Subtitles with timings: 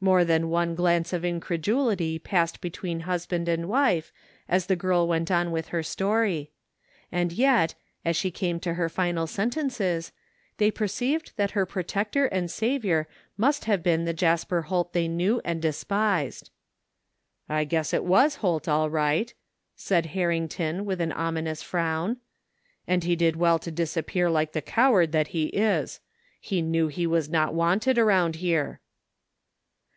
[0.00, 4.12] More than one glance of incredulity passed between husband and wife
[4.48, 6.52] as the girl went on with her story;
[7.10, 10.12] and yet, as she came to her final sentences,
[10.58, 15.08] they per ceived that her protector and savior must have been the Jasper Holt they
[15.08, 16.50] knew and despised."
[17.48, 19.34] I guess it was Holt all right!
[19.74, 22.18] said Harrington, with an ominous frown,"
[22.86, 25.98] and he did well to disappear like the coward that he is^
[26.40, 28.78] He knew he was not wanted around here